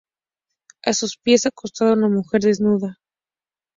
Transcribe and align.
A 0.83 0.93
su 0.95 1.07
pies, 1.21 1.45
acostada 1.45 1.93
una 1.93 2.09
mujer 2.09 2.41
desnuda. 2.41 2.97